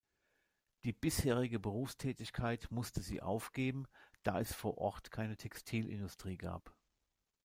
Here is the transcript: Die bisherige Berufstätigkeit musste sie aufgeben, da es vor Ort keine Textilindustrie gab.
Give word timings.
Die 0.83 0.93
bisherige 0.93 1.59
Berufstätigkeit 1.59 2.71
musste 2.71 3.01
sie 3.03 3.21
aufgeben, 3.21 3.85
da 4.23 4.39
es 4.39 4.51
vor 4.51 4.79
Ort 4.79 5.11
keine 5.11 5.37
Textilindustrie 5.37 6.37
gab. 6.37 6.73